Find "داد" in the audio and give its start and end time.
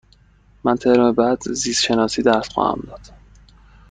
2.87-3.01